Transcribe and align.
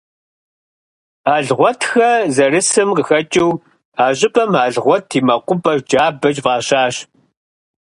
Алгъуэтхэ 1.35 2.09
зэрисам 2.35 2.89
къыхэкӏыу, 2.95 3.51
а 4.03 4.05
щӏыпӏэм 4.17 4.51
«Алгъуэт 4.63 5.09
и 5.17 5.19
мэкъупӏэ 5.27 5.73
джабэ» 5.87 6.29
фӏащащ. 6.45 6.95